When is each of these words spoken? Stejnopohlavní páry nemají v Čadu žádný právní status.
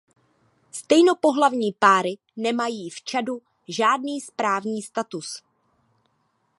Stejnopohlavní 0.71 1.73
páry 1.79 2.15
nemají 2.37 2.89
v 2.89 3.01
Čadu 3.01 3.41
žádný 3.67 4.19
právní 4.35 4.81
status. 4.81 5.43